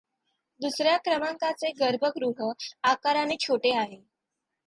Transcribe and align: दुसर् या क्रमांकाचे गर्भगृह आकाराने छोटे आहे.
दुसर् 0.59 0.87
या 0.87 0.97
क्रमांकाचे 0.97 1.71
गर्भगृह 1.79 2.51
आकाराने 2.83 3.35
छोटे 3.39 3.75
आहे. 3.77 4.01